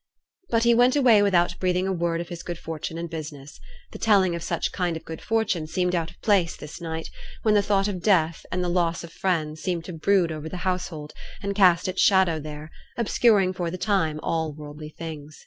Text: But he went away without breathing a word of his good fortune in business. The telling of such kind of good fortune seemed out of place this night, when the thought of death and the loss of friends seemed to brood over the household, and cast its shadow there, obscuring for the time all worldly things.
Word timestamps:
But 0.49 0.63
he 0.63 0.73
went 0.73 0.95
away 0.95 1.21
without 1.21 1.59
breathing 1.59 1.85
a 1.87 1.93
word 1.93 2.21
of 2.21 2.29
his 2.29 2.41
good 2.41 2.57
fortune 2.57 2.97
in 2.97 3.05
business. 3.05 3.59
The 3.91 3.99
telling 3.99 4.33
of 4.33 4.41
such 4.41 4.71
kind 4.71 4.97
of 4.97 5.05
good 5.05 5.21
fortune 5.21 5.67
seemed 5.67 5.93
out 5.93 6.09
of 6.09 6.19
place 6.23 6.55
this 6.57 6.81
night, 6.81 7.11
when 7.43 7.53
the 7.53 7.61
thought 7.61 7.87
of 7.87 8.01
death 8.01 8.43
and 8.51 8.63
the 8.63 8.67
loss 8.67 9.03
of 9.03 9.13
friends 9.13 9.61
seemed 9.61 9.85
to 9.85 9.93
brood 9.93 10.31
over 10.31 10.49
the 10.49 10.65
household, 10.65 11.13
and 11.43 11.53
cast 11.53 11.87
its 11.87 12.01
shadow 12.01 12.39
there, 12.39 12.71
obscuring 12.97 13.53
for 13.53 13.69
the 13.69 13.77
time 13.77 14.19
all 14.23 14.51
worldly 14.55 14.89
things. 14.89 15.39